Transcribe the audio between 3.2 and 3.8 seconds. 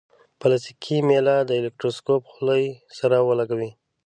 ولګوئ.